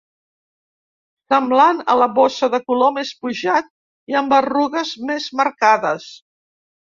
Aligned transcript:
Semblant 1.33 1.83
a 1.93 1.95
la 2.03 2.07
bossa 2.15 2.49
de 2.53 2.59
color 2.71 2.95
més 2.95 3.11
pujat 3.27 3.69
i 4.15 4.19
amb 4.23 4.35
arrugues 4.39 4.95
més 5.11 5.29
marcades. 5.43 6.11